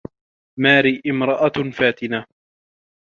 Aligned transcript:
ماري 0.59 1.01
امرأة 1.09 1.53
فاتنة. 1.77 2.25